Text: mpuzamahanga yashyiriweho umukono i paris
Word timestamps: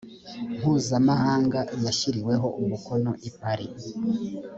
mpuzamahanga 0.57 1.59
yashyiriweho 1.85 2.47
umukono 2.61 3.11
i 3.29 3.31
paris 3.39 3.81